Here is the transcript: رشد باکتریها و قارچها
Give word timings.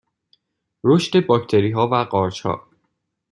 رشد 0.83 1.25
باکتریها 1.25 1.87
و 1.91 1.95
قارچها 1.95 2.67